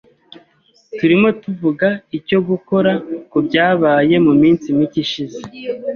[0.97, 2.91] Turimo tuvuga icyo gukora
[3.31, 5.41] kubyabaye muminsi mike ishize.